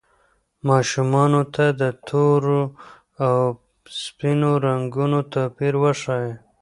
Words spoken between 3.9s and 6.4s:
سپینو رنګونو توپیر وښایئ.